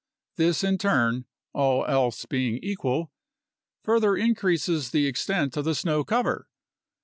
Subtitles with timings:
[0.35, 3.11] This in turn (all else being equal)
[3.83, 6.47] further increases the extent of the snow cover.